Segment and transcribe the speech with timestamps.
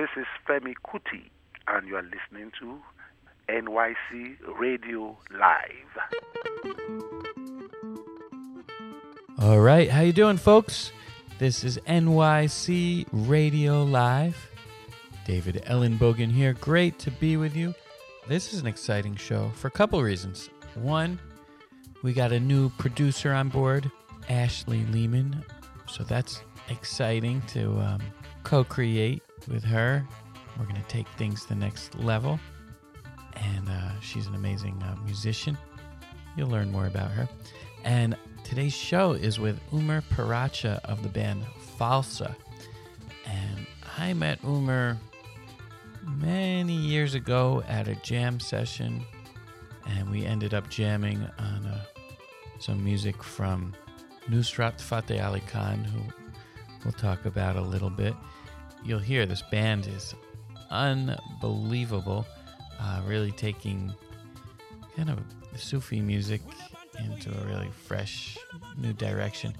[0.00, 1.28] This is Femi Kuti,
[1.68, 2.78] and you are listening to
[3.50, 5.92] NYC Radio Live.
[9.42, 10.90] All right, how you doing, folks?
[11.38, 14.38] This is NYC Radio Live.
[15.26, 16.54] David Ellenbogen here.
[16.54, 17.74] Great to be with you.
[18.26, 20.48] This is an exciting show for a couple reasons.
[20.76, 21.20] One,
[22.02, 23.90] we got a new producer on board,
[24.30, 25.44] Ashley Lehmann.
[25.86, 26.40] So that's
[26.70, 28.00] exciting to um,
[28.44, 30.06] co create with her.
[30.58, 32.38] We're going to take things to the next level.
[33.36, 35.56] And uh, she's an amazing uh, musician.
[36.36, 37.28] You'll learn more about her.
[37.84, 41.44] And today's show is with Umer Piracha of the band
[41.78, 42.34] Falsa.
[43.26, 44.96] And I met Umer
[46.04, 49.04] many years ago at a jam session.
[49.86, 51.84] And we ended up jamming on uh,
[52.58, 53.74] some music from
[54.28, 56.00] Nusrat Fateh Ali Khan, who
[56.84, 58.14] we'll talk about a little bit.
[58.84, 60.14] You'll hear this band is
[60.70, 62.26] unbelievable,
[62.78, 63.92] uh, really taking
[64.96, 65.18] kind of
[65.56, 66.40] Sufi music
[66.98, 68.38] into a really fresh
[68.78, 69.54] new direction.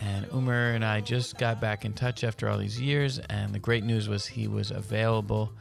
[0.00, 3.58] And Umer and I just got back in touch after all these years, and the
[3.58, 5.52] great news was he was available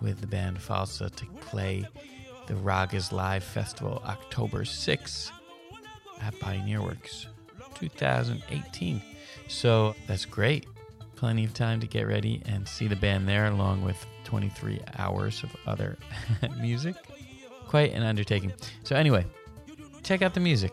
[0.00, 1.84] with the band Falsa to play
[2.46, 5.30] the Ragas Live Festival October 6th
[6.20, 7.26] at Pioneer Works
[7.74, 9.02] 2018.
[9.48, 10.66] So that's great.
[11.22, 15.44] Plenty of time to get ready and see the band there, along with 23 hours
[15.44, 15.96] of other
[16.60, 16.96] music.
[17.68, 18.52] Quite an undertaking.
[18.82, 19.24] So, anyway,
[20.02, 20.72] check out the music.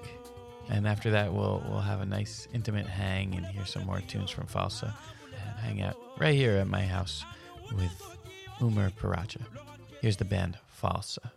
[0.67, 4.31] And after that, we'll, we'll have a nice intimate hang and hear some more tunes
[4.31, 4.91] from Falsa
[5.25, 7.23] and hang out right here at my house
[7.75, 8.17] with
[8.59, 9.43] Umer Piracha.
[10.01, 11.29] Here's the band Falsa.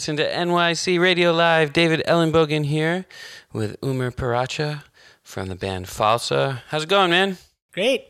[0.00, 1.74] Listening to NYC Radio Live.
[1.74, 3.04] David Ellenbogen here
[3.52, 4.82] with Umer Piracha
[5.22, 6.62] from the band Falsa.
[6.68, 7.36] How's it going, man?
[7.74, 8.06] Great.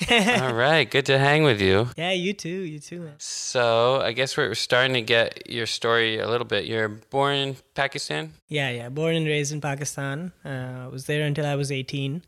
[0.10, 0.90] All right.
[0.90, 1.90] Good to hang with you.
[1.96, 2.48] Yeah, you too.
[2.48, 3.14] You too, man.
[3.18, 6.64] So, I guess we're starting to get your story a little bit.
[6.64, 8.32] You're born in Pakistan?
[8.48, 8.88] Yeah, yeah.
[8.88, 10.32] Born and raised in Pakistan.
[10.44, 12.24] Uh, I was there until I was 18.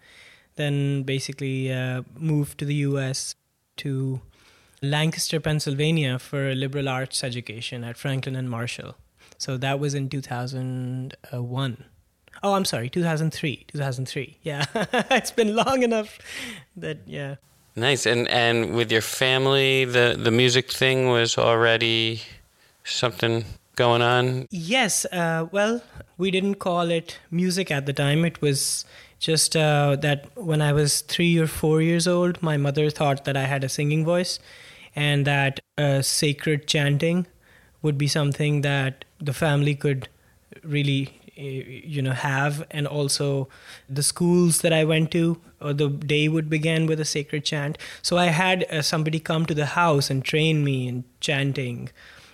[0.55, 3.35] Then basically uh, moved to the US
[3.79, 4.21] to
[4.83, 8.97] Lancaster, Pennsylvania for a liberal arts education at Franklin and Marshall.
[9.39, 11.85] So that was in 2001.
[12.43, 13.67] Oh, I'm sorry, 2003.
[13.69, 14.39] 2003.
[14.43, 14.65] Yeah.
[15.11, 16.19] it's been long enough
[16.77, 17.37] that, yeah.
[17.77, 18.05] Nice.
[18.07, 22.23] And and with your family, the the music thing was already
[22.85, 23.45] something
[23.81, 24.47] going on?
[24.51, 25.07] Yes.
[25.07, 25.83] Uh, well,
[26.19, 28.27] we didn't call it music at the time.
[28.27, 28.85] It was
[29.19, 33.37] just uh, that when I was three or four years old, my mother thought that
[33.37, 34.39] I had a singing voice
[34.95, 37.27] and that uh, sacred chanting
[37.83, 40.09] would be something that the family could
[40.63, 43.49] really eh, you know have and also
[43.89, 47.79] the schools that i went to or the day would begin with a sacred chant
[48.03, 51.89] so i had uh, somebody come to the house and train me in chanting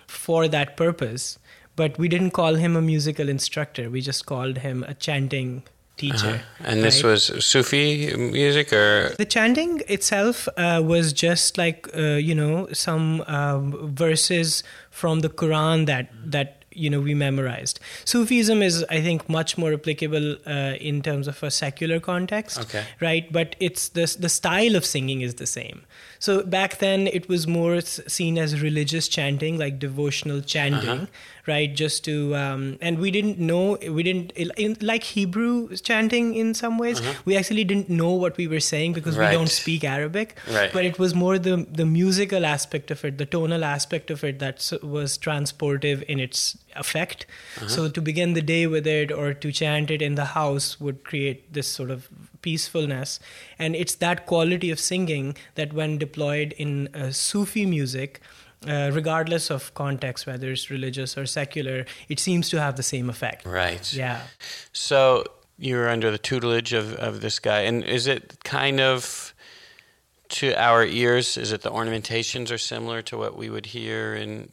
[0.07, 1.37] for that purpose
[1.75, 5.63] but we didn't call him a musical instructor we just called him a chanting
[5.97, 6.27] teacher.
[6.27, 6.63] Uh-huh.
[6.63, 12.35] And this was Sufi music, or the chanting itself uh, was just like uh, you
[12.35, 17.79] know some um, verses from the Quran that that you know we memorized.
[18.05, 22.85] Sufism is, I think, much more applicable uh, in terms of a secular context, okay.
[23.01, 23.31] right?
[23.31, 25.85] But it's the the style of singing is the same.
[26.19, 31.05] So back then, it was more seen as religious chanting, like devotional chanting, uh-huh.
[31.47, 31.73] Right?
[31.73, 36.77] Just to um, and we didn't know we didn't in, like Hebrew chanting in some
[36.77, 36.99] ways.
[36.99, 37.13] Uh-huh.
[37.25, 39.29] We actually didn't know what we were saying because right.
[39.29, 40.37] we don't speak Arabic.
[40.51, 40.71] Right.
[40.71, 44.39] But it was more the the musical aspect of it, the tonal aspect of it
[44.39, 47.25] that was transportive in its effect.
[47.57, 47.67] Uh-huh.
[47.67, 51.03] So to begin the day with it or to chant it in the house would
[51.03, 52.09] create this sort of
[52.41, 53.19] peacefulness.
[53.59, 58.21] And it's that quality of singing that, when deployed in uh, Sufi music,
[58.65, 63.09] uh, regardless of context, whether it's religious or secular, it seems to have the same
[63.09, 63.45] effect.
[63.45, 63.93] Right.
[63.93, 64.21] Yeah.
[64.73, 65.25] So
[65.59, 67.61] you're under the tutelage of, of this guy.
[67.61, 69.33] And is it kind of
[70.29, 74.49] to our ears, is it the ornamentations are similar to what we would hear in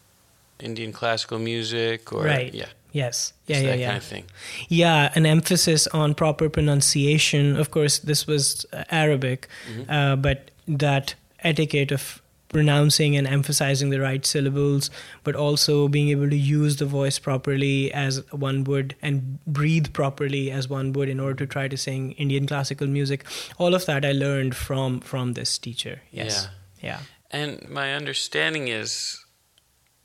[0.60, 2.12] Indian classical music?
[2.12, 2.54] Or, right.
[2.54, 2.66] Yeah.
[2.92, 3.32] Yes.
[3.46, 3.86] Yeah, yeah, yeah.
[3.86, 4.24] Kind of thing.
[4.68, 7.56] Yeah, an emphasis on proper pronunciation.
[7.56, 9.90] Of course, this was uh, Arabic, mm-hmm.
[9.90, 12.22] uh, but that etiquette of
[12.54, 14.88] pronouncing and emphasizing the right syllables,
[15.24, 20.52] but also being able to use the voice properly as one would and breathe properly
[20.52, 23.24] as one would in order to try to sing Indian classical music.
[23.58, 26.00] All of that I learned from from this teacher.
[26.12, 26.48] Yes.
[26.80, 26.88] Yeah.
[26.88, 27.00] yeah.
[27.32, 29.18] And my understanding is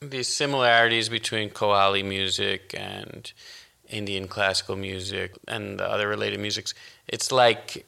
[0.02, 3.32] these similarities between Qawwali music and
[3.88, 6.74] Indian classical music and the other related musics.
[7.08, 7.86] It's like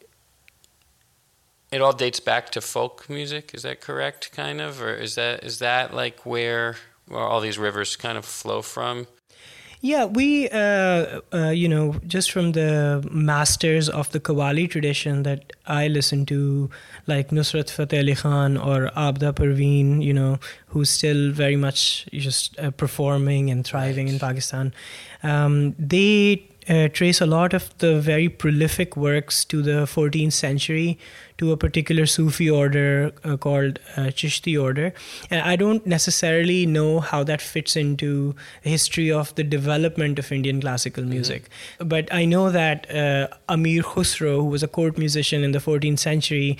[1.71, 3.51] it all dates back to folk music.
[3.53, 4.31] Is that correct?
[4.33, 6.75] Kind of, or is that is that like where
[7.07, 9.07] where all these rivers kind of flow from?
[9.83, 15.53] Yeah, we, uh, uh, you know, just from the masters of the Qawwali tradition that
[15.65, 16.69] I listen to,
[17.07, 20.37] like Nusrat Fateh Ali Khan or Abida Parveen, you know,
[20.67, 24.71] who's still very much just uh, performing and thriving in Pakistan.
[25.23, 30.97] Um, they uh, trace a lot of the very prolific works to the 14th century
[31.37, 34.93] to a particular Sufi order uh, called uh, Chishti order.
[35.29, 40.31] And I don't necessarily know how that fits into the history of the development of
[40.31, 41.11] Indian classical mm-hmm.
[41.11, 41.49] music.
[41.49, 41.89] Mm-hmm.
[41.89, 45.99] But I know that uh, Amir Khusro, who was a court musician in the 14th
[45.99, 46.57] century,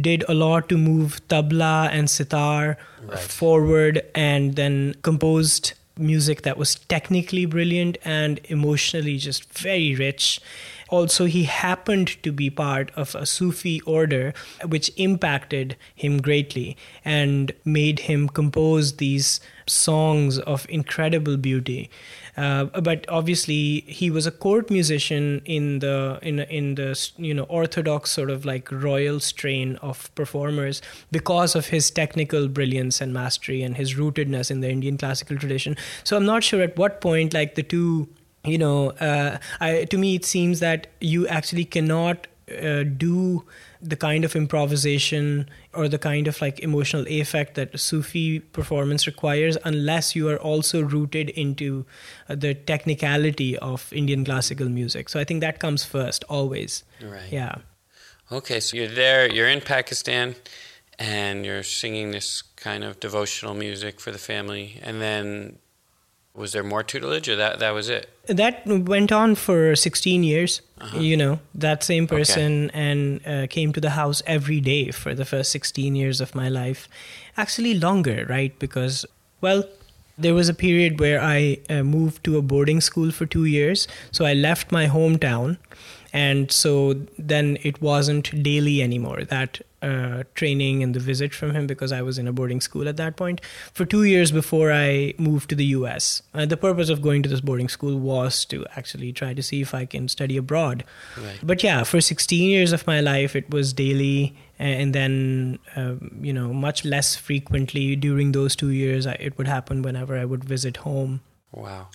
[0.00, 3.18] did a lot to move tabla and sitar right.
[3.18, 10.40] forward and then composed music that was technically brilliant and emotionally just very rich.
[10.88, 14.34] Also, he happened to be part of a Sufi order
[14.66, 21.90] which impacted him greatly and made him compose these songs of incredible beauty.
[22.36, 27.44] Uh, but obviously, he was a court musician in the in in the you know
[27.44, 33.62] orthodox sort of like royal strain of performers because of his technical brilliance and mastery
[33.62, 35.76] and his rootedness in the Indian classical tradition.
[36.02, 38.08] So I'm not sure at what point like the two
[38.44, 43.44] you know, uh, I, to me, it seems that you actually cannot uh, do
[43.80, 49.56] the kind of improvisation or the kind of like emotional effect that Sufi performance requires
[49.64, 51.86] unless you are also rooted into
[52.28, 55.08] uh, the technicality of Indian classical music.
[55.08, 56.84] So I think that comes first always.
[57.02, 57.30] Right.
[57.30, 57.56] Yeah.
[58.32, 60.34] Okay, so you're there, you're in Pakistan
[60.98, 65.58] and you're singing this kind of devotional music for the family and then
[66.34, 68.10] Was there more tutelage, or that that was it?
[68.26, 70.62] That went on for 16 years.
[70.92, 75.24] You know, that same person and uh, came to the house every day for the
[75.24, 76.88] first 16 years of my life.
[77.36, 78.58] Actually, longer, right?
[78.58, 79.06] Because,
[79.40, 79.64] well,
[80.18, 83.88] there was a period where I uh, moved to a boarding school for two years.
[84.10, 85.56] So I left my hometown.
[86.12, 91.66] And so then it wasn't daily anymore, that uh, training and the visit from him,
[91.66, 93.40] because I was in a boarding school at that point
[93.72, 96.22] for two years before I moved to the US.
[96.32, 99.60] Uh, the purpose of going to this boarding school was to actually try to see
[99.60, 100.84] if I can study abroad.
[101.18, 101.38] Right.
[101.42, 104.34] But yeah, for 16 years of my life, it was daily.
[104.58, 109.48] And then, um, you know, much less frequently during those two years, I, it would
[109.48, 111.20] happen whenever I would visit home.
[111.52, 111.88] Wow.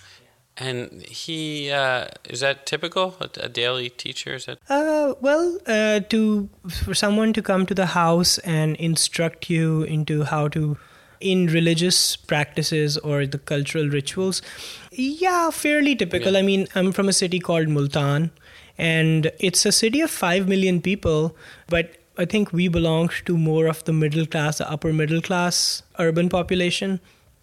[0.60, 3.16] And he uh, is that typical?
[3.20, 4.58] A, daily teacher is that?
[4.68, 10.24] Uh, well, uh, to for someone to come to the house and instruct you into
[10.24, 10.76] how to
[11.18, 14.42] in religious practices or the cultural rituals,
[14.92, 16.32] yeah, fairly typical.
[16.34, 16.40] Yeah.
[16.40, 18.30] I mean, I'm from a city called Multan,
[18.76, 21.34] and it's a city of five million people,
[21.68, 25.82] but I think we belong to more of the middle class, the upper middle class
[25.98, 27.00] urban population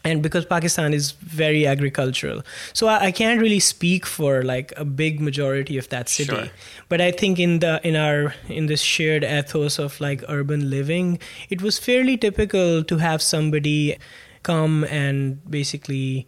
[0.08, 2.42] and because pakistan is very agricultural
[2.74, 6.48] so I, I, can't really speak for like a big majority of that city Sure.
[6.90, 11.20] but i think in the in our in this shared ethos of like urban living
[11.50, 13.98] it was fairly typical to have somebody
[14.44, 16.28] come and basically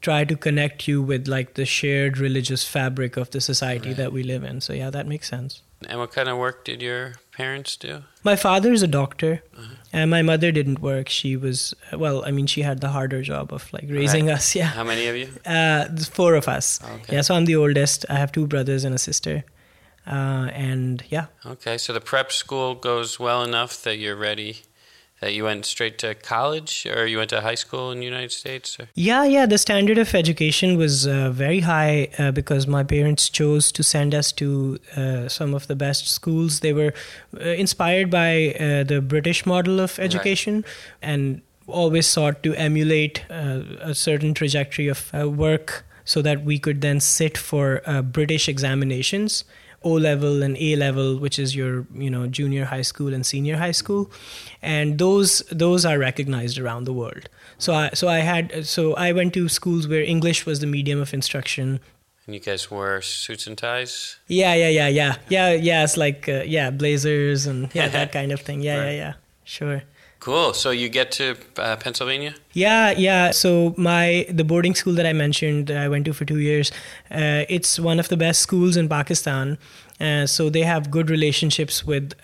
[0.00, 3.96] try to connect you with like the shared religious fabric of the society Right.
[3.96, 6.80] that we live in so yeah that makes sense And what kind of work did
[6.82, 8.02] your parents do?
[8.22, 9.42] my father is a doctor,
[9.92, 11.08] and my mother didn't work.
[11.08, 12.24] She was well.
[12.26, 14.36] I mean, she had the harder job of like raising Right.
[14.36, 14.54] us.
[14.54, 15.28] Yeah, How many of you?
[15.46, 16.80] uh, four of us.
[16.82, 17.14] Okay.
[17.16, 18.06] Yeah, so I'm the oldest.
[18.08, 19.44] I have two brothers and a sister,
[20.06, 24.62] uh, and yeah, Okay, so the prep school goes well enough that you're ready.
[25.24, 28.30] That you went straight to college, or you went to high school in the United
[28.30, 28.78] States?
[28.78, 28.88] Or?
[28.94, 29.46] yeah, yeah.
[29.46, 34.14] The standard of education was uh, very high uh, because my parents chose to send
[34.14, 36.60] us to uh, some of the best schools.
[36.60, 36.92] They were
[37.40, 40.62] uh, inspired by uh, the British model of education,
[41.00, 46.58] and always sought to emulate uh, a certain trajectory of uh, work so that we
[46.58, 49.44] could then sit for uh, British examinations.
[49.84, 53.56] O level and A level, which is your you know junior high school and senior
[53.56, 54.10] high school,
[54.62, 57.28] and those those are recognized around the world.
[57.58, 61.00] So I so I had so I went to schools where English was the medium
[61.00, 61.80] of instruction.
[62.26, 64.16] And you guys wore suits and ties?
[64.28, 65.84] Yeah, yeah, yeah, yeah, yeah, yeah.
[65.84, 68.62] It's like uh, yeah, blazers and yeah, that kind of thing.
[68.62, 68.90] Yeah, Right.
[68.92, 69.12] yeah, yeah.
[69.44, 69.82] Sure.
[70.24, 70.54] Cool.
[70.54, 72.34] So you get to uh, Pennsylvania?
[72.54, 73.30] Yeah, yeah.
[73.30, 76.72] So my the boarding school that I mentioned, that I went to for two years.
[77.10, 79.58] Uh, it's one of the best schools in Pakistan.
[80.00, 82.14] Uh, so they have good relationships with.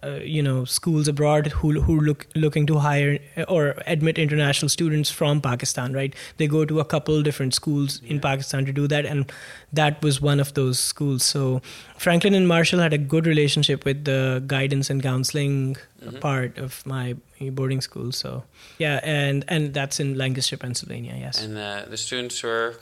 [0.00, 5.10] Uh, you know, schools abroad who who look looking to hire or admit international students
[5.10, 6.14] from Pakistan, right?
[6.36, 9.32] They go to a couple different schools in Pakistan to do that, and
[9.72, 11.24] that was one of those schools.
[11.24, 11.62] So
[11.96, 15.76] Franklin and Marshall had a good relationship with the guidance and counseling
[16.20, 17.16] part of my
[17.50, 18.12] boarding school.
[18.12, 18.44] So
[18.78, 21.16] yeah, and and that's in Lancaster, Pennsylvania.
[21.18, 21.42] Yes.
[21.42, 22.76] And uh, the students were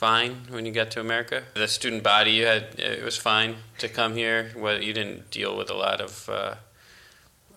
[0.00, 1.42] fine when you got to America?
[1.54, 4.50] The student body you had, it was fine to come here?
[4.56, 6.54] Well, you didn't deal with a lot of uh,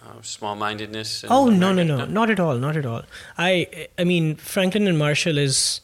[0.06, 1.24] uh, small-mindedness?
[1.24, 2.06] in Oh no no America?
[2.06, 3.04] no not at all not at all.
[3.38, 5.82] I I mean Franklin and Marshall is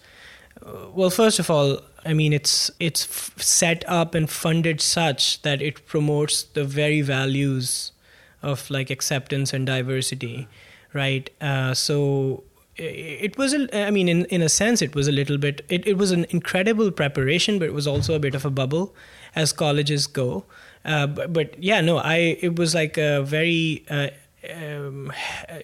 [0.65, 1.69] uh, well first of all
[2.05, 3.03] I mean it's it's
[3.37, 7.93] set up and funded such that it promotes the very values
[8.41, 10.47] of like acceptance and diversity,
[10.93, 11.29] right?
[11.41, 12.43] Uh, so
[12.79, 15.87] it was a, I mean in in a sense it was a little bit it,
[15.87, 18.95] it was an incredible preparation but it was also a bit of a bubble
[19.35, 20.45] as colleges go.
[20.85, 24.09] Uh, but, but yeah no I it was like a very uh,
[24.55, 25.11] um,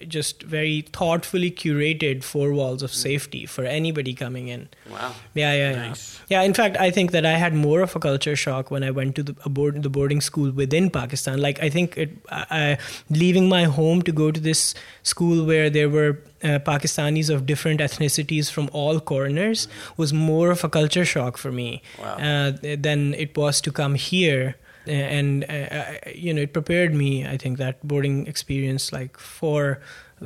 [0.08, 5.12] just very thoughtfully curated four walls of safety for anybody coming in Wow.
[5.34, 5.88] yeah, yeah, yeah.
[5.88, 6.20] Nice.
[6.28, 8.90] Yeah, in fact, I think that I had more of a culture shock when I
[8.90, 11.40] went to the a board, the boarding school within Pakistan.
[11.40, 12.78] Like, I think it, I, I-
[13.10, 17.80] leaving my home to go to this school where there were uh, Pakistanis of different
[17.80, 22.16] ethnicities from all corners was more of a culture shock for me Wow.
[22.16, 24.56] uh, than it was to come here.
[24.86, 27.26] And uh, uh, you know, it prepared me.
[27.26, 29.80] I think that boarding experience, like for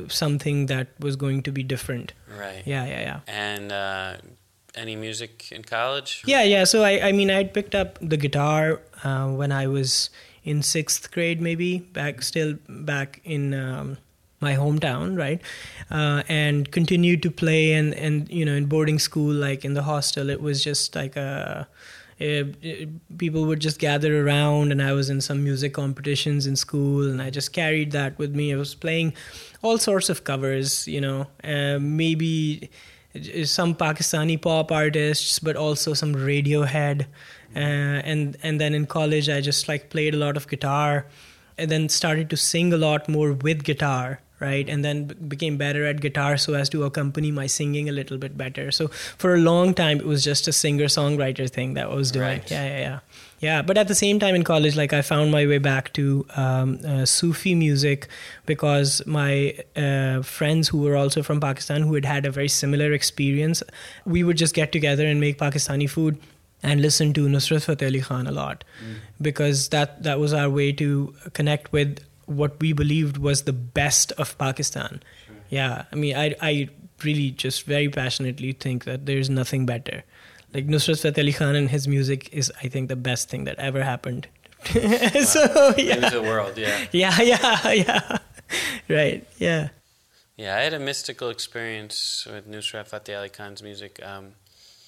[0.09, 2.13] something that was going to be different.
[2.39, 2.63] Right.
[2.65, 3.21] Yeah, yeah, yeah.
[3.27, 4.17] And uh,
[4.75, 6.23] any music in college?
[6.27, 6.65] Yeah, yeah.
[6.65, 10.11] So I, I mean, I'd picked up the guitar uh, when I was
[10.45, 13.99] in sixth grade, maybe back, still back in um,
[14.41, 15.41] my hometown, right?
[15.91, 19.83] Uh, and continued to play, and and you know, in boarding school, like in the
[19.83, 21.69] hostel, it was just like a.
[22.21, 22.45] Uh,
[23.17, 27.23] people would just gather around, and I was in some music competitions in school, and
[27.23, 28.53] I just carried that with me.
[28.53, 29.15] I was playing
[29.63, 32.69] all sorts of covers, you know, uh, maybe
[33.45, 37.07] some Pakistani pop artists, but also some Radiohead.
[37.57, 41.07] Uh, and and then in college, I just like played a lot of guitar,
[41.57, 44.69] and then started to sing a lot more with guitar right?
[44.69, 48.37] And then became better at guitar so as to accompany my singing a little bit
[48.37, 48.71] better.
[48.71, 52.11] So for a long time it was just a singer songwriter thing that I was
[52.11, 52.27] doing.
[52.27, 52.51] Right.
[52.51, 52.99] yeah yeah yeah.
[53.41, 56.27] Yeah but at the same time in college like i found my way back to
[56.37, 58.07] um, uh, sufi music
[58.45, 62.93] because my uh, friends who were also from pakistan who had had a very similar
[62.93, 63.63] experience
[64.05, 66.19] we would just get together and make pakistani food
[66.63, 68.65] and listen to nusrat fateh ali khan a lot.
[69.21, 72.01] Because that that was our way to connect with
[72.31, 75.03] what we believed was the best of pakistan
[75.49, 76.69] yeah i mean i i
[77.03, 80.05] really just very passionately think that there's nothing better
[80.53, 83.59] like Nusrat Fateh Ali Khan and his music is, I think, the best thing that
[83.59, 84.27] ever happened.
[84.65, 86.87] so yeah, the world, yeah.
[86.93, 88.19] yeah, yeah, yeah,
[88.89, 89.69] right, yeah.
[90.37, 94.01] Yeah, I had a mystical experience with Nusrat Fateh Ali Khan's music.
[94.05, 94.35] Um,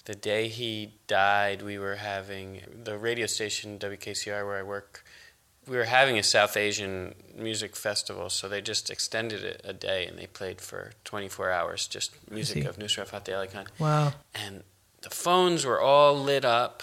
[0.04, 5.01] the day he died, we were having the radio station WKCR where I work.
[5.68, 10.06] We were having a South Asian music festival, so they just extended it a day
[10.06, 13.66] and they played for 24 hours just music of Nusrat Fateh Ali Khan.
[13.78, 14.12] Wow.
[14.34, 14.64] and
[15.02, 16.82] the phones were all lit up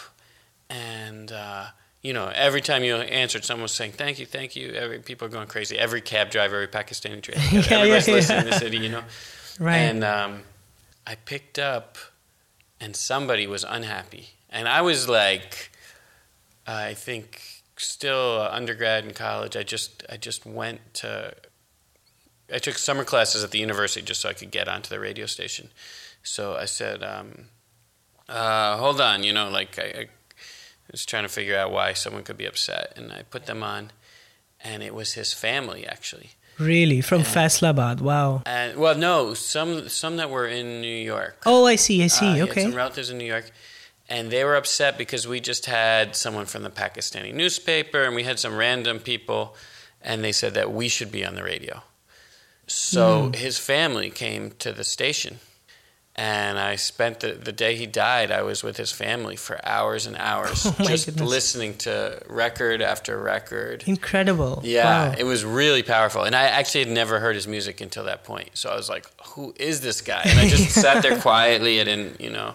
[0.69, 1.67] and uh,
[2.01, 5.25] you know every time you answered someone was saying thank you thank you every people
[5.27, 8.59] are going crazy every cab driver every pakistani driver Yeah, everybody's yeah, listening in the
[8.59, 9.03] city you know
[9.59, 9.77] Right.
[9.77, 10.41] and um,
[11.07, 11.97] i picked up
[12.79, 15.71] and somebody was unhappy and i was like
[16.67, 17.41] i think
[17.79, 21.33] still uh, undergrad in college i just i just went to
[22.53, 25.25] i took summer classes at the university just so i could get onto the radio
[25.25, 25.69] station
[26.23, 27.45] so i said um,
[28.29, 30.07] uh, hold on, you know, like I, I
[30.91, 33.91] was trying to figure out why someone could be upset, and I put them on,
[34.63, 36.31] and it was his family actually.
[36.59, 38.01] Really, from Faisalabad.
[38.01, 38.43] Wow.
[38.45, 41.41] And well, no, some some that were in New York.
[41.45, 42.03] Oh, I see.
[42.03, 42.39] I see.
[42.39, 42.63] Uh, okay.
[42.63, 43.49] some relatives in New York,
[44.09, 48.23] and they were upset because we just had someone from the Pakistani newspaper, and we
[48.23, 49.55] had some random people,
[50.01, 51.83] and they said that we should be on the radio.
[52.67, 53.33] So Hmm.
[53.33, 55.39] his family came to the station,
[56.15, 58.29] and I spent the, the day he died.
[58.31, 61.27] I was with his family for hours and hours, Oh just goodness.
[61.29, 63.83] listening to record after record.
[63.87, 64.61] Incredible.
[64.63, 65.15] Yeah, Wow.
[65.17, 66.23] it was really powerful.
[66.23, 68.49] And I actually had never heard his music until that point.
[68.53, 70.21] So I was like, who is this guy?
[70.25, 71.79] And I just sat there quietly.
[71.81, 72.53] I didn't, you know,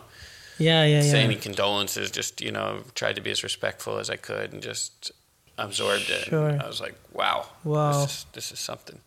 [0.59, 1.25] yeah, yeah, say yeah.
[1.25, 5.13] any condolences, just, you know, tried to be as respectful as I could and just
[5.59, 6.25] absorbed it.
[6.27, 6.59] Sure.
[6.63, 7.47] I was like, wow.
[7.65, 8.03] Wow.
[8.03, 8.99] This is, this is something.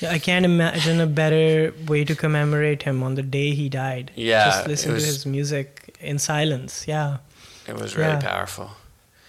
[0.00, 4.10] Yeah, I can't imagine a better way to commemorate him on the day he died.
[4.16, 6.86] Yeah, Just listen was- to his music in silence.
[6.88, 7.18] Yeah.
[7.68, 8.20] It was really Yeah.
[8.20, 8.70] powerful.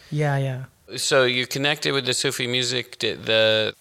[0.10, 0.64] Yeah, yeah.
[0.98, 3.00] So you connected with the Sufi music.
[3.00, 3.74] The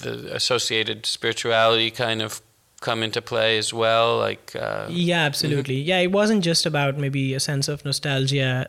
[0.00, 2.40] the associated spirituality kind of
[2.82, 4.18] come into play as well?
[4.18, 5.76] Like, uh, Yeah, absolutely.
[5.76, 8.68] Yeah, it wasn't just about maybe a sense of nostalgia.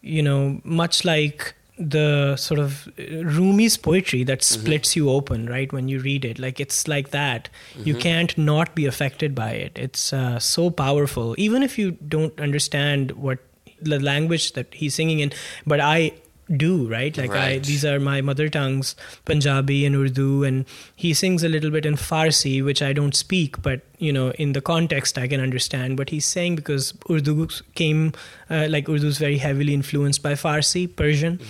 [0.00, 5.72] You know, much like the sort of uh, Rumi's poetry that splits you open, right?
[5.72, 7.48] When you read it, like it's like that.
[7.84, 9.72] You can't not be affected by it.
[9.76, 13.38] It's uh, so powerful, even if you don't understand what
[13.80, 15.32] the language that he's singing in.
[15.66, 16.12] But I
[16.56, 17.16] do, right?
[17.16, 21.70] Like I, these are my mother tongues, Punjabi and Urdu, and he sings a little
[21.70, 25.40] bit in Farsi, which I don't speak, but you know, in the context, I can
[25.40, 28.12] understand what he's saying because Urdu came,
[28.50, 31.40] uh, like Urdu is very heavily influenced by Farsi, Persian.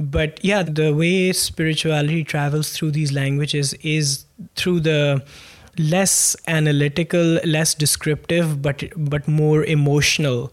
[0.00, 4.24] But yeah, the way spirituality travels through these languages is
[4.56, 5.22] through the
[5.78, 10.52] less analytical, less descriptive, but but more emotional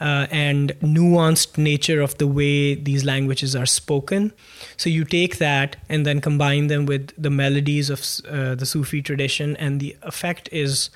[0.00, 4.32] uh, and nuanced nature of the way these languages are spoken.
[4.76, 9.02] So you take that and then combine them with the melodies of uh, the Sufi
[9.02, 10.90] tradition, and the effect is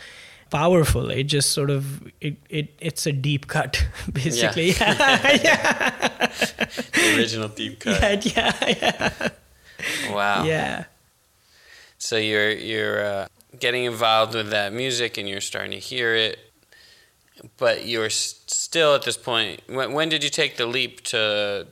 [0.50, 1.10] powerful.
[1.10, 4.70] It just sort of it, it it's a deep cut, basically.
[4.72, 6.26] Yeah, yeah.
[6.92, 8.24] the original deep cut.
[8.24, 9.28] yeah, yeah,
[10.10, 10.44] Wow.
[10.44, 10.84] yeah.
[11.98, 13.26] So you're you're uh,
[13.58, 16.38] getting involved with that music and you're starting to hear it,
[17.56, 19.60] but you're still at this point.
[19.68, 21.66] When, when did you take the leap to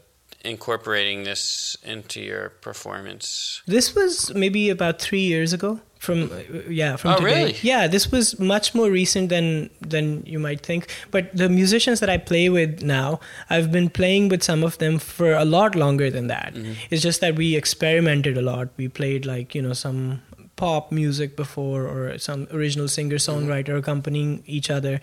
[0.45, 3.63] incorporating this into your performance?
[3.67, 5.81] This was maybe about three years ago.
[5.99, 6.31] From
[6.69, 7.35] yeah, from Oh, today.
[7.35, 7.57] really?
[7.63, 10.89] Yeah, this was much more recent than than you might think.
[11.11, 14.99] But the musicians that I play with now, I've been playing with some of them
[14.99, 16.53] for a lot longer than that.
[16.55, 16.73] Mm-hmm.
[16.91, 18.69] It's just that we experimented a lot.
[18.77, 20.21] We played like you know some
[20.57, 23.79] pop music before or some original singer songwriter Mm-hmm.
[23.79, 25.01] accompanying each other.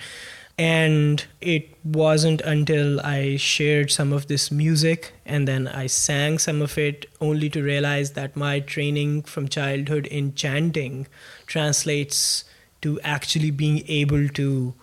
[0.57, 6.61] And it wasn't until I shared some of this music and then I sang some
[6.61, 11.07] of it only to realize that my training from childhood in chanting
[11.47, 12.45] translates
[12.83, 14.75] to actually being able to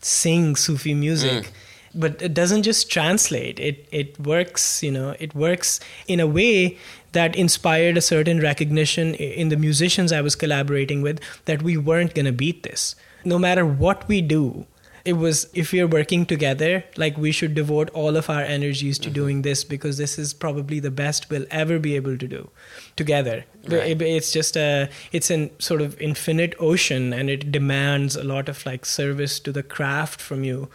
[0.00, 1.44] sing Sufi music.
[1.44, 1.50] Mm.
[1.94, 3.60] But it doesn't just translate.
[3.60, 6.78] It it works, you know, it works in a way
[7.12, 12.14] that inspired a certain recognition in the musicians I was collaborating with that we weren't
[12.14, 12.96] gonna beat this.
[13.24, 14.66] No matter what we do,
[15.04, 18.98] it was if we are working together like we should devote all of our energies
[18.98, 19.14] to mm-hmm.
[19.14, 22.50] doing this because this is probably the best we'll ever be able to do
[22.96, 23.44] together.
[23.66, 23.90] Right.
[23.90, 28.48] it- it's just a it's an sort of infinite ocean and it demands a lot
[28.48, 30.68] of like service to the craft from you.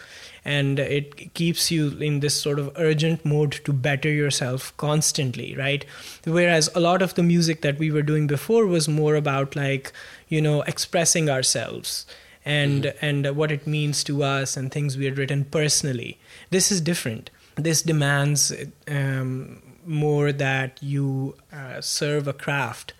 [0.45, 5.85] And it keeps you in this sort of urgent mode to better yourself constantly right?
[6.23, 9.91] Whereas a lot of the music that we were doing before was more about like
[10.27, 12.05] you know expressing ourselves
[12.47, 16.17] and and what it means to us and things we had written personally.
[16.49, 17.29] This is different.
[17.55, 18.53] This demands
[18.87, 22.93] um, more that you uh, serve a craft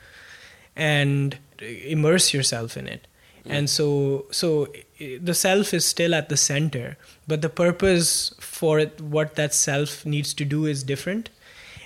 [0.76, 3.08] and immerse yourself in it.
[3.50, 4.68] And so so
[5.00, 10.06] the self is still at the center, but the purpose for it, what that self
[10.06, 11.30] needs to do is different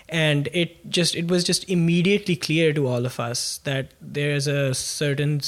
[0.09, 4.73] and it just it was just immediately clear to all of us that there's a
[4.73, 5.39] certain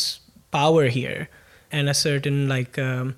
[0.51, 1.27] power here
[1.79, 3.15] and a certain like um,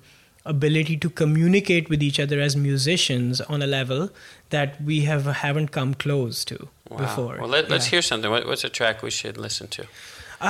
[0.54, 4.08] ability to communicate with each other as musicians on a level
[4.56, 6.98] that we have haven't come close to Wow.
[7.04, 7.90] before Well, let, let's Yeah.
[7.96, 8.30] hear something.
[8.30, 9.86] What, what's a track we should listen to?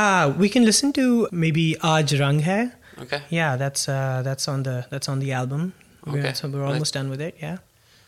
[0.03, 1.05] ah we can listen to
[1.45, 2.63] maybe aaj rang hai
[3.05, 3.21] Okay.
[3.41, 5.63] yeah that's uh, that's on the that's on the album
[6.07, 6.33] We're- Okay.
[6.41, 7.57] so we're almost done with it yeah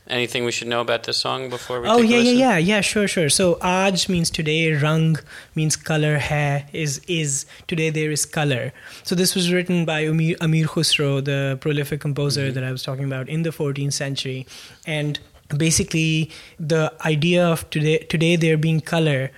[0.09, 2.81] Anything we should know about this song before we Oh yeah, yeah, yeah, yeah.
[2.81, 3.29] Sure, sure.
[3.29, 4.73] So Aaj means today.
[4.73, 5.16] Rang
[5.55, 6.18] means color.
[6.18, 7.90] Hai is is today.
[7.90, 8.73] There is color.
[9.03, 13.05] So this was written by Amir, Amir Khusro, the prolific composer that I was talking
[13.05, 14.47] about in the 14th century,
[14.87, 15.21] and
[15.55, 19.31] basically the idea of today today there being color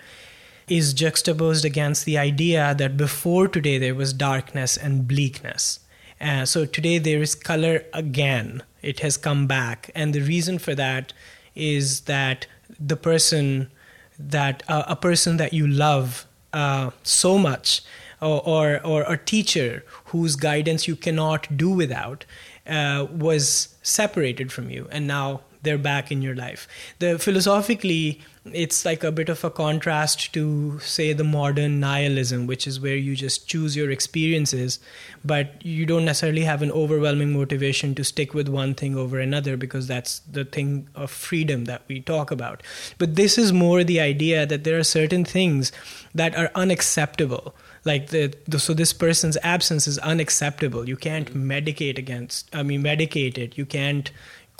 [0.68, 5.80] is juxtaposed against the idea that before today there was darkness and bleakness.
[6.20, 8.62] Uh, so today there is color again.
[8.82, 11.12] It has come back, and the reason for that
[11.54, 12.46] is that
[12.78, 13.70] the person
[14.18, 17.82] that uh, a person that you love uh, so much,
[18.20, 22.24] or, or or a teacher whose guidance you cannot do without,
[22.66, 26.66] uh, was separated from you, and now they're back in your life.
[26.98, 32.66] The philosophically, it's like a bit of a contrast to say the modern nihilism, which
[32.66, 34.80] is where you just choose your experiences,
[35.22, 39.58] but you don't necessarily have an overwhelming motivation to stick with one thing over another
[39.58, 42.62] because that's the thing of freedom that we talk about.
[42.96, 45.70] But this is more the idea that there are certain things
[46.14, 47.54] that are unacceptable.
[47.84, 50.88] Like the, the so this person's absence is unacceptable.
[50.88, 53.56] You can't medicate against i mean medicate it.
[53.56, 54.10] You can't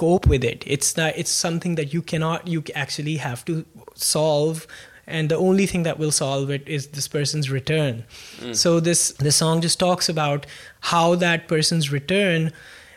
[0.02, 4.66] cope with it it's not it's something that you cannot you actually have to solve
[5.06, 8.04] and the only thing that will solve it is this person's return
[8.52, 10.46] so this the song just talks about
[10.92, 12.52] how that person's return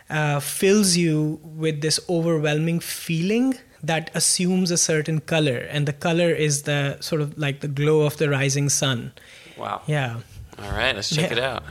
[0.10, 3.56] uh, fills you with this overwhelming feeling
[3.92, 8.02] that assumes a certain color and the color is the sort of like the glow
[8.02, 9.12] of the rising sun
[9.58, 9.82] Wow.
[9.88, 10.20] yeah
[10.60, 11.38] All right, let's check Yeah.
[11.38, 11.64] it out.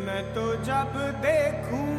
[0.00, 1.89] मैं तो जब देखूँ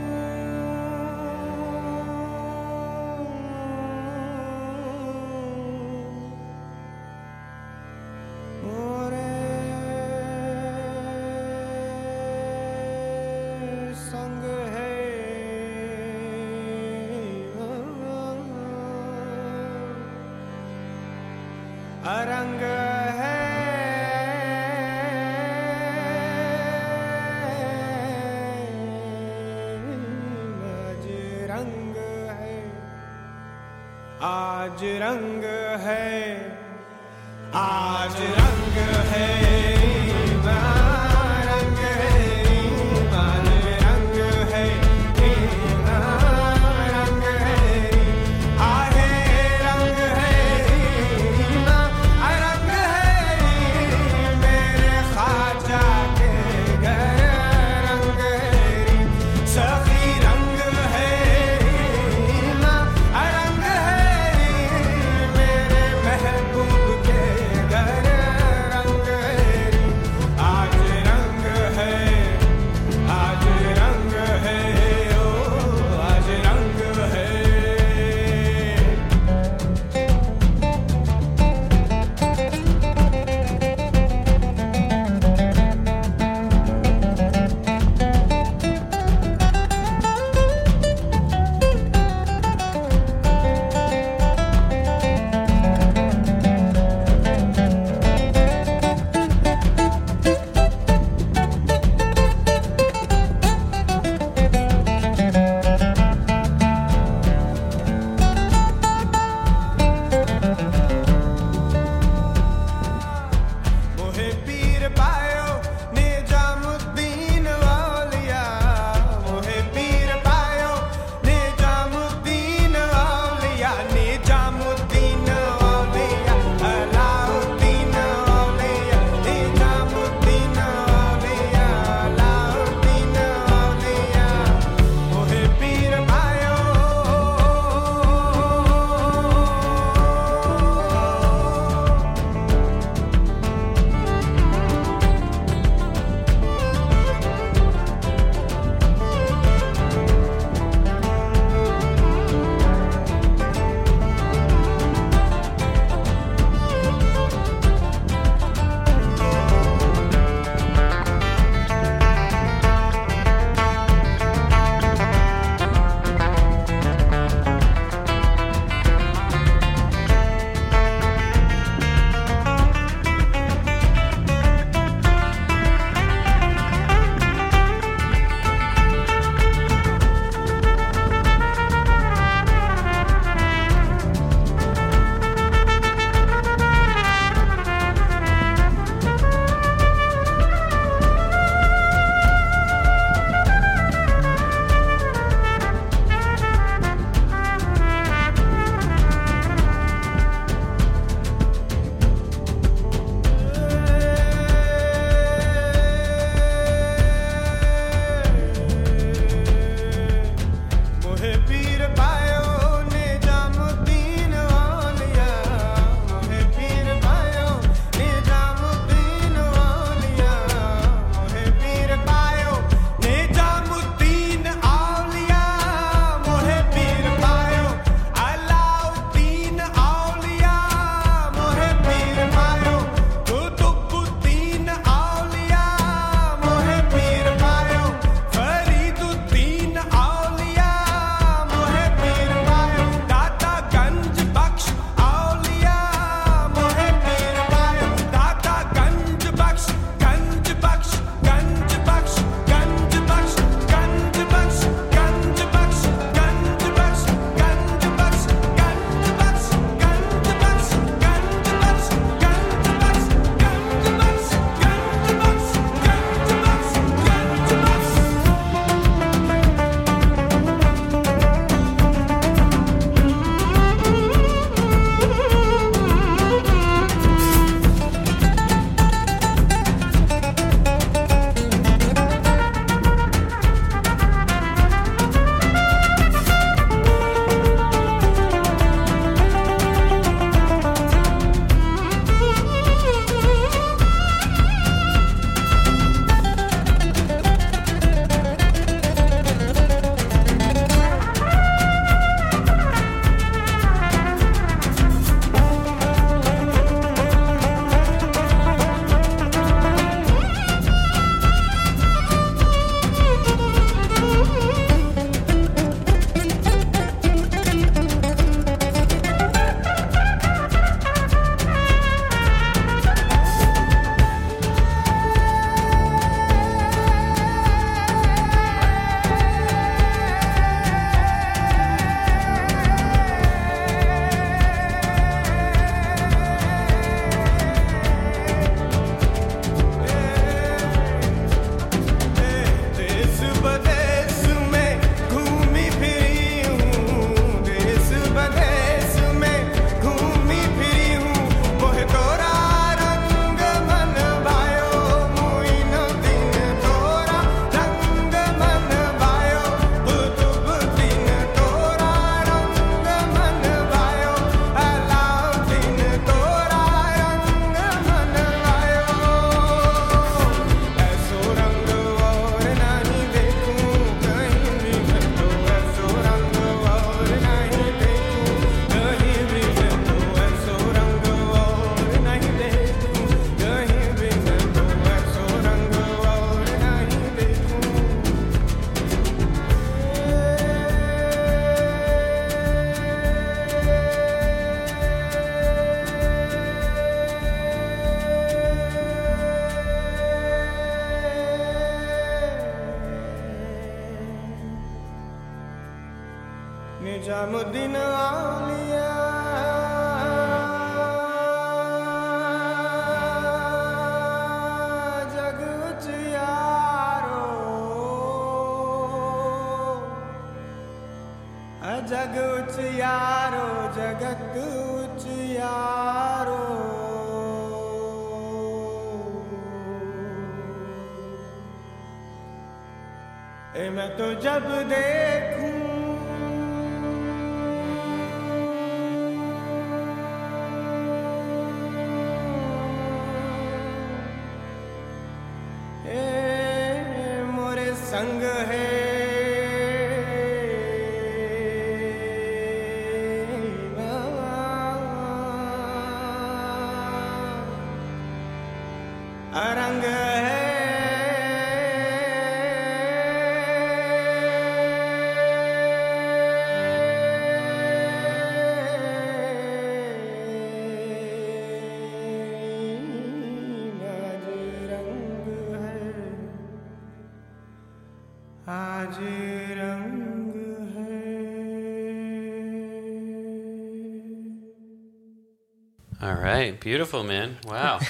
[486.41, 487.37] right, beautiful, man.
[487.45, 487.79] Wow.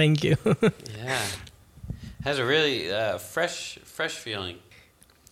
[0.00, 0.36] Thank you.
[0.98, 1.22] yeah,
[2.24, 4.58] has a really uh, fresh, fresh feeling.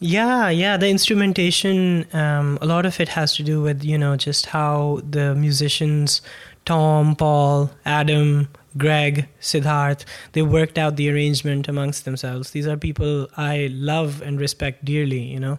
[0.01, 0.77] Yeah, yeah.
[0.77, 5.01] The instrumentation, um, a lot of it has to do with you know just how
[5.09, 6.23] the musicians,
[6.65, 12.51] Tom, Paul, Adam, Greg, Siddharth, they worked out the arrangement amongst themselves.
[12.51, 15.23] These are people I love and respect dearly.
[15.23, 15.59] You know,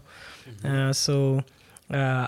[0.64, 1.43] uh, so.
[1.89, 2.28] Uh,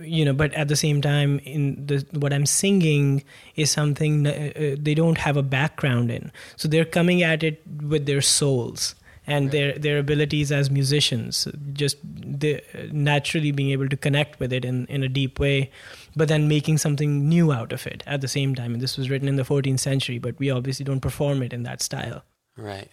[0.00, 3.22] you know but at the same time in the what i'm singing
[3.56, 7.62] is something uh, uh, they don't have a background in so they're coming at it
[7.82, 8.94] with their souls
[9.26, 12.60] and their their abilities as musicians just the,
[12.90, 15.70] naturally being able to connect with it in in a deep way
[16.16, 19.08] but then making something new out of it at the same time and this was
[19.08, 22.22] written in the 14th century but we obviously don't perform it in that style
[22.56, 22.88] Right.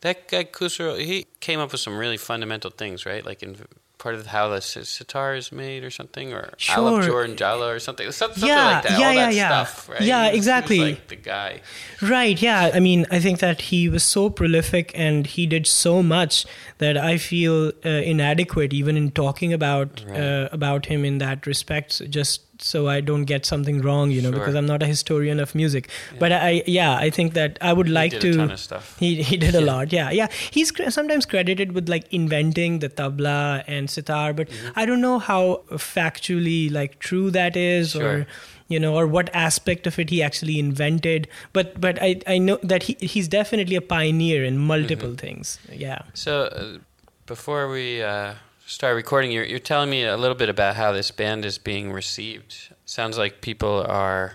[0.00, 3.24] That guy Khusro, he came up with some really fundamental things, right?
[3.24, 3.56] Like in
[3.98, 7.02] part of how the sitar is made, or something, or Sure.
[7.02, 8.98] Jordan Jala, or something, something Yeah, like that.
[9.00, 9.64] yeah, All yeah, that yeah.
[9.64, 10.00] stuff, right?
[10.00, 10.78] Yeah, He was- he was exactly.
[10.80, 11.60] like the guy.
[12.00, 12.70] Right, yeah.
[12.72, 16.46] I mean, I think that he was so prolific and he did so much
[16.78, 20.20] that I feel uh, inadequate even in talking about Right.
[20.20, 24.30] uh, about him in that respect just so I don't get something wrong, you know,
[24.30, 24.38] Sure.
[24.40, 25.88] because I'm not a historian of music.
[26.18, 28.96] But I yeah, I think that I would like did to a ton of stuff.
[28.98, 29.92] He he did a lot.
[29.92, 30.10] Yeah.
[30.10, 30.28] Yeah.
[30.50, 34.78] He's sometimes credited with like inventing the tabla and sitar, but Mm-hmm.
[34.80, 38.06] I don't know how factually like true that is Sure.
[38.10, 38.26] or
[38.68, 41.26] you know or what aspect of it he actually invented
[41.58, 45.16] but but i i know that he he's definitely a pioneer in multiple Mm-hmm.
[45.26, 46.78] things yeah So uh,
[47.26, 48.34] before we uh,
[48.68, 51.90] start recording, you're, you're telling me a little bit about how this band is being
[51.90, 52.68] received.
[52.84, 54.34] Sounds like people are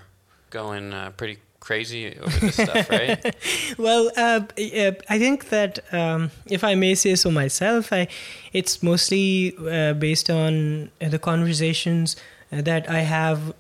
[0.50, 3.36] going uh, pretty crazy over this stuff, right?
[3.78, 8.06] well uh, uh, i think that um, if i may say so myself i
[8.52, 12.18] it's mostly uh, based on uh, the conversations
[12.52, 13.54] uh, that i have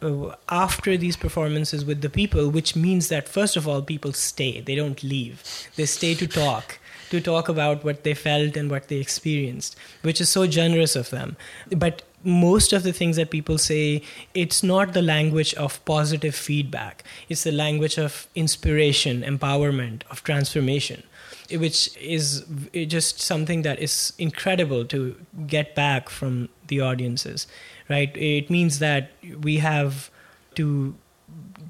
[0.49, 4.75] after these performances with the people which means that first of all people stay they
[4.75, 5.41] don't leave
[5.77, 6.79] they stay to talk
[7.13, 11.09] to talk about what they felt and what they experienced which is so generous of
[11.09, 11.37] them.
[11.85, 14.01] But most of the things that people say
[14.33, 17.03] it's not the language of positive feedback.
[17.29, 21.03] It's the language of inspiration empowerment of transformation
[21.51, 22.45] which is
[22.87, 27.47] just something that is incredible to get back from the audiences
[27.89, 28.15] right?
[28.15, 29.11] It means that
[29.41, 30.09] we have
[30.55, 30.95] to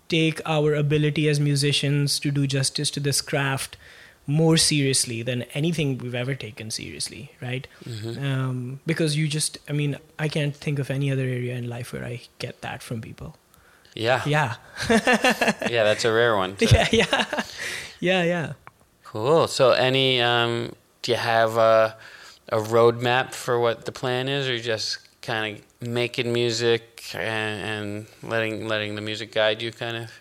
[0.10, 3.78] take our ability as musicians to do justice to this craft
[4.26, 7.68] more seriously than anything we've ever taken seriously, right?
[8.18, 11.92] Um, because you just, I mean, I can't think of any other area in life
[11.94, 13.36] where I get that from people.
[13.96, 14.22] Yeah.
[14.26, 14.56] Yeah,
[14.90, 16.56] Yeah, that's a rare one.
[16.56, 17.44] to- yeah, yeah,
[18.00, 18.54] yeah, yeah.
[19.04, 19.48] Cool.
[19.48, 21.96] So, any um, do you have a
[22.50, 28.06] a roadmap for what the plan is, or just kind of making music and, and
[28.32, 30.12] letting letting the music guide you, kind of?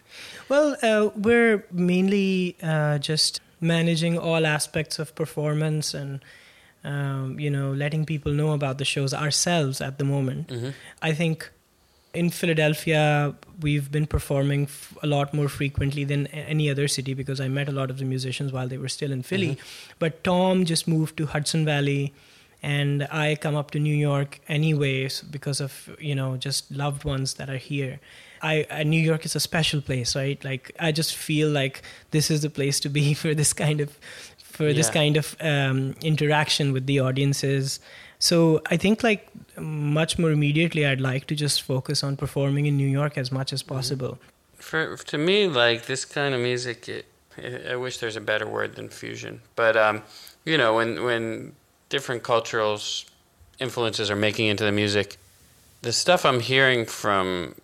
[0.51, 6.21] Well, uh, we're mainly uh, just managing all aspects of performance and
[6.85, 10.51] um, you know letting people know about the shows ourselves at the moment.
[11.01, 11.51] I think
[12.15, 17.41] in Philadelphia we've been performing f- a lot more frequently than any other city because
[17.41, 19.57] I met a lot of the musicians while they were still in Philly.
[19.99, 22.13] But Tom just moved to Hudson Valley
[22.63, 27.35] and I come up to New York anyways because of you know just loved ones
[27.35, 28.01] that are here.
[28.43, 30.43] I, I New York is a special place, right?
[30.45, 33.99] Like I just feel like this is the place to be for this kind of
[34.39, 37.81] for this kind of um, interaction with the audiences.
[38.19, 39.29] So I think like
[39.59, 43.53] much more immediately, I'd like to just focus on performing in New York as much
[43.53, 44.19] as possible.
[44.57, 47.07] For to me, like this kind of music, it,
[47.69, 49.41] I wish there's a better word than fusion.
[49.57, 50.03] But um,
[50.45, 51.55] you know, when when
[51.89, 52.79] different cultural
[53.59, 55.17] influences are making into the music,
[55.83, 57.55] the stuff I'm hearing from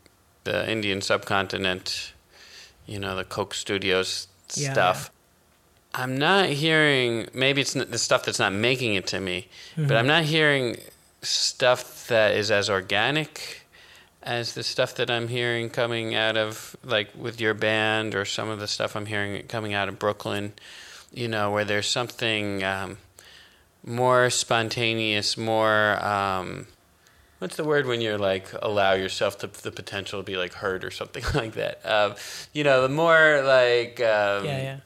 [0.49, 2.13] the Indian subcontinent,
[2.87, 5.11] you know, the Coke Studios Yeah, stuff.
[5.95, 7.29] I'm not hearing.
[7.35, 10.77] Maybe it's the stuff that's not making it to me, but I'm not hearing
[11.23, 13.63] stuff that is as organic
[14.23, 18.49] as the stuff that I'm hearing coming out of like with your band or some
[18.49, 20.53] of the stuff I'm hearing coming out of Brooklyn.
[21.13, 22.99] You know, where there's something um,
[23.85, 26.03] more spontaneous, more.
[26.05, 26.69] Um,
[27.39, 30.85] What's the word when you're like allow yourself to the potential to be like hurt
[30.85, 31.81] or something like that?
[31.85, 32.15] Um,
[32.53, 34.77] you know, the more like um, yeah, yeah.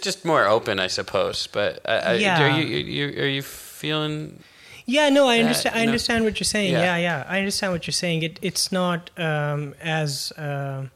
[0.00, 1.46] just more open, I suppose.
[1.46, 2.42] But I, I, Yeah.
[2.56, 4.42] are you, you are you feeling?
[4.86, 5.76] Yeah, no, I that, understand.
[5.76, 6.72] I understand what you're saying.
[6.72, 6.96] Yeah.
[6.96, 6.96] Yeah.
[6.96, 8.22] yeah, I understand what you're saying.
[8.22, 10.86] It it's not um, as uh,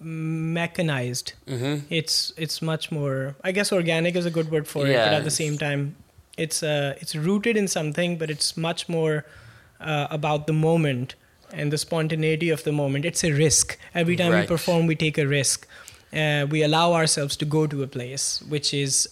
[0.00, 1.34] mechanized.
[1.46, 3.36] hmm It's it's much more.
[3.44, 5.96] I guess organic is a good word for it, but at the same time,
[6.36, 9.24] it's uh, it's rooted in something, but it's much more
[9.80, 11.14] uh, about the moment
[11.52, 13.04] and the spontaneity of the moment.
[13.04, 13.78] It's a risk.
[13.94, 15.66] Every time we perform, we take a risk.
[16.12, 19.08] Uh, we allow ourselves to go to a place which is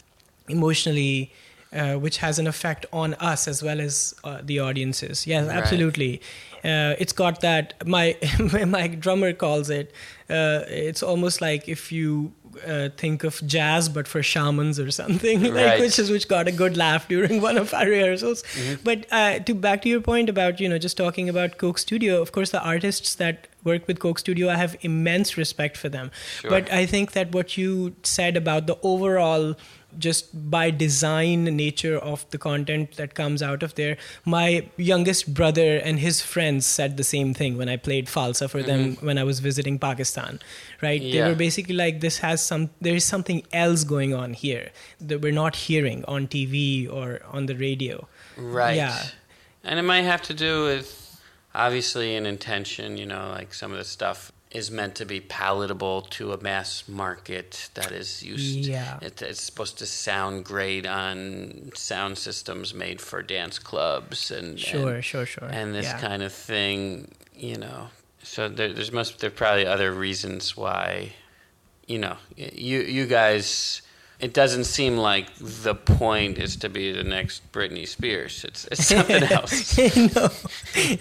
[0.48, 1.32] emotionally.
[1.72, 5.26] Uh, which has an effect on us as well as uh, the audiences.
[5.26, 5.56] Yes, Right.
[5.56, 6.20] absolutely.
[6.62, 7.74] Uh, it's got that.
[7.84, 8.16] My
[8.66, 9.90] my drummer calls it.
[10.30, 12.32] Uh, it's almost like if you
[12.66, 15.80] uh, think of jazz, but for shamans or something, like Right.
[15.80, 18.42] which is which got a good laugh during one of our rehearsals.
[18.82, 22.20] But uh, to back to your point about you know just talking about Coke Studio,
[22.22, 26.10] of course the artists that work with Coke Studio, I have immense respect for them.
[26.40, 26.50] Sure.
[26.50, 29.54] But I think that what you said about the overall
[29.96, 35.76] just by design nature of the content that comes out of there my youngest brother
[35.76, 39.06] and his friends said the same thing when i played falsa for them mm-hmm.
[39.06, 40.40] when i was visiting pakistan
[40.82, 44.72] right they were basically like this has some there is something else going on here
[45.00, 48.04] that we're not hearing on tv or on the radio
[48.36, 48.76] Right.
[48.76, 49.02] Yeah.
[49.62, 51.03] And it might have to do with
[51.54, 56.02] obviously an intention, you know, like some of the stuff is meant to be palatable
[56.02, 58.98] to a mass market that is used Yeah.
[59.02, 64.94] it, it's supposed to sound great on sound systems made for dance clubs and sure
[64.94, 65.98] and, sure sure and this yeah.
[66.00, 67.88] kind of thing, you know.
[68.22, 71.12] So there, there's must there are probably other reasons why,
[71.86, 73.82] you know, you you guys.
[74.24, 78.42] It doesn't seem like the point is to be the next Britney Spears.
[78.48, 79.76] It's, it's something else.
[80.16, 80.30] no,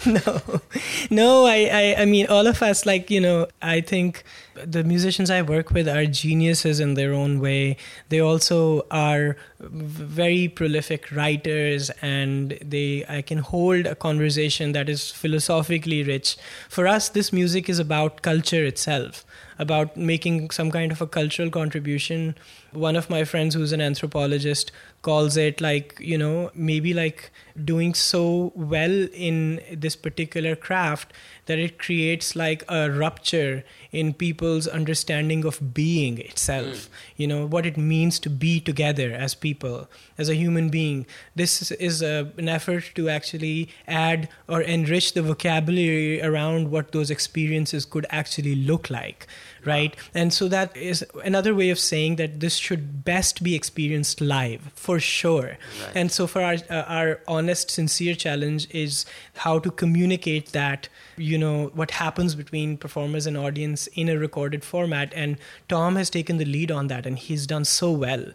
[0.05, 0.61] no,
[1.09, 1.45] no.
[1.45, 5.41] I, I, I mean, all of us, like you know, I think the musicians I
[5.41, 7.77] work with are geniuses in their own way.
[8.09, 15.11] They also are very prolific writers, and they, I can hold a conversation that is
[15.11, 16.35] philosophically rich.
[16.67, 19.23] For us, this music is about culture itself
[19.59, 22.35] about making some kind of a cultural contribution.
[22.71, 24.71] One of my friends who's an anthropologist
[25.03, 27.29] calls it like, you know, maybe like
[27.63, 31.13] doing so well in this particular craft
[31.45, 36.87] that it creates like a rupture in people's understanding of being itself.
[36.87, 36.93] Hmm.
[37.17, 41.05] You know, what it means to be together as people, as a human being.
[41.35, 46.93] This is, is a, an effort to actually add or enrich the vocabulary around what
[46.93, 49.27] those experiences could actually look like
[49.65, 49.95] right?
[50.13, 54.71] And so that is another way of saying that this should best be experienced live
[54.75, 55.57] for sure.
[55.95, 59.05] And so for our uh, our honest sincere challenge is
[59.35, 64.63] how to communicate that you know what happens between performers and audience in a recorded
[64.63, 65.11] format.
[65.15, 65.37] And
[65.67, 68.25] tom has taken the lead on that and he's done so well.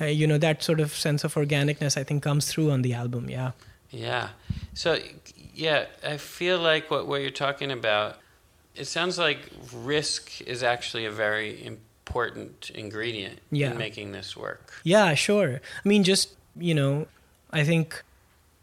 [0.00, 2.94] Uh, you know that sort of sense of organicness i think comes through on the
[2.94, 3.52] album yeah.
[3.90, 4.28] Yeah.
[4.74, 4.98] So,
[5.54, 8.18] yeah, I feel like what, what you're talking about,
[8.78, 9.38] it sounds like
[9.74, 13.70] risk is actually a very important ingredient Yeah.
[13.72, 14.72] in making this work.
[14.84, 15.60] Yeah, sure.
[15.84, 17.06] I mean, just, you know,
[17.50, 18.02] I think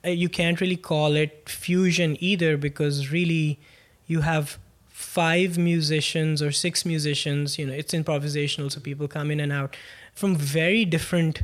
[0.06, 3.60] uh, you can't really call it fusion either because really
[4.08, 4.58] you have
[4.90, 9.76] five musicians or six musicians, you know, it's improvisational, so people come in and out
[10.14, 11.42] from very different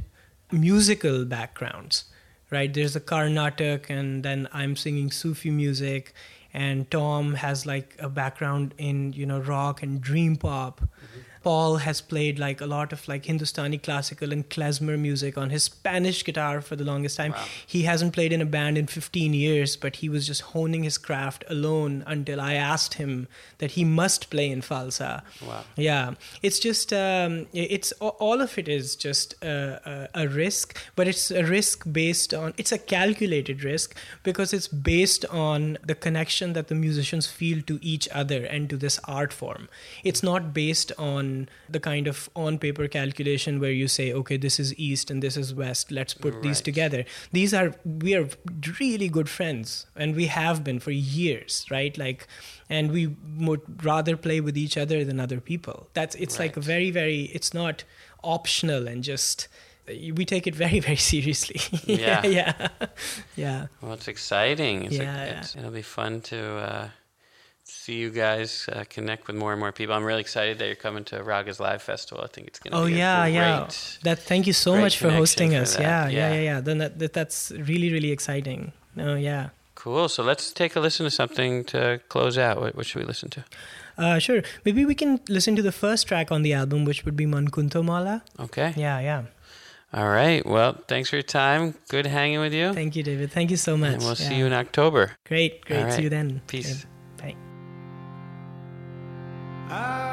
[0.51, 2.05] musical backgrounds,
[2.49, 2.74] right?
[2.74, 6.13] There's a Carnatic, and then I'm singing Sufi music.
[6.54, 11.20] And Tom has like a background in you know rock and dream pop, mm-hmm.
[11.43, 15.63] Paul has played like a lot of like Hindustani classical and klezmer music on his
[15.63, 17.31] Spanish guitar for the longest time.
[17.31, 17.45] Wow.
[17.65, 20.97] He hasn't played in a band in 15 years, but he was just honing his
[20.97, 23.27] craft alone until I asked him
[23.57, 25.23] that he must play in falsa.
[25.45, 25.63] Wow.
[25.75, 26.13] Yeah,
[26.43, 31.31] it's just um, it's all of it is just a, a, a risk, but it's
[31.31, 36.67] a risk based on it's a calculated risk because it's based on the connection that
[36.67, 39.69] the musicians feel to each other and to this art form.
[40.03, 41.30] It's not based on
[41.69, 45.36] the kind of on paper calculation where you say, okay, this is east and this
[45.38, 45.91] is west.
[45.91, 47.05] Let's put these together.
[47.32, 48.27] These are we are
[48.79, 51.97] really good friends, and we have been for years, right?
[51.97, 52.27] Like,
[52.69, 53.15] and we
[53.47, 55.88] would rather play with each other than other people.
[55.93, 57.21] That's it's like a very very.
[57.38, 57.84] It's not
[58.23, 59.47] optional and just.
[59.88, 61.59] We take it very very seriously.
[61.86, 62.25] Yeah.
[62.39, 62.67] yeah,
[63.36, 63.67] yeah.
[63.82, 64.86] Well, it's exciting.
[64.86, 66.89] It's Yeah, like, it's, it'll be fun to uh,
[67.72, 69.95] see you guys uh, connect with more and more people.
[69.95, 72.24] I'm really excited that you're coming to Ragas Live Festival.
[72.24, 73.69] I think it's going to Oh be yeah, great, yeah.
[74.03, 75.76] That thank you so much for hosting us.
[75.76, 75.82] that.
[75.82, 76.34] Yeah, yeah, Yeah.
[76.36, 76.61] yeah, yeah.
[76.61, 78.72] Then that, that that's really really exciting.
[78.97, 79.49] Oh yeah.
[79.76, 80.09] Cool.
[80.09, 82.61] So let's take a listen to something to close out.
[82.61, 83.43] What, what should we listen to?
[83.97, 84.41] Uh, sure.
[84.63, 87.47] Maybe we can listen to the first track on the album, which would be Man
[87.49, 88.22] Kunto Maula.
[88.39, 88.74] Okay.
[88.78, 89.24] Yeah, yeah.
[89.93, 90.45] All right.
[90.45, 91.74] Well, thanks for your time.
[91.89, 92.74] Good hanging with you.
[92.74, 93.32] Thank you, David.
[93.32, 93.93] Thank you so much.
[93.93, 95.17] and we'll see you in October.
[95.26, 95.84] Great, great.
[95.84, 95.93] Right.
[95.93, 96.41] See you then.
[96.47, 96.86] Peace.
[99.72, 100.11] Halima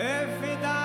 [0.00, 0.79] é vida.